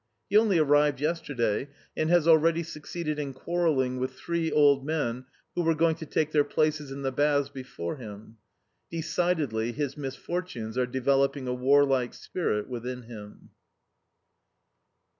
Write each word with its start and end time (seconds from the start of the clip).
He 0.31 0.35
only 0.35 0.57
arrived 0.57 0.99
yesterday, 0.99 1.69
and 1.95 2.09
has 2.09 2.27
already 2.27 2.63
succeeded 2.63 3.19
in 3.19 3.33
quarrelling 3.35 3.99
with 3.99 4.13
three 4.15 4.51
old 4.51 4.83
men 4.83 5.25
who 5.53 5.61
were 5.61 5.75
going 5.75 5.93
to 5.97 6.07
take 6.07 6.31
their 6.31 6.43
places 6.43 6.89
in 6.91 7.03
the 7.03 7.11
baths 7.11 7.49
before 7.49 7.97
him. 7.97 8.37
Decidedly, 8.89 9.73
his 9.73 9.95
misfortunes 9.95 10.75
are 10.75 10.87
developing 10.87 11.47
a 11.47 11.53
warlike 11.53 12.15
spirit 12.15 12.67
within 12.67 13.03
him. 13.03 13.51